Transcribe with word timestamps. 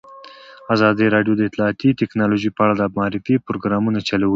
ازادي 0.75 1.05
راډیو 1.15 1.33
د 1.37 1.41
اطلاعاتی 1.49 1.89
تکنالوژي 2.01 2.49
په 2.53 2.61
اړه 2.65 2.73
د 2.77 2.83
معارفې 2.97 3.35
پروګرامونه 3.47 3.99
چلولي. 4.09 4.29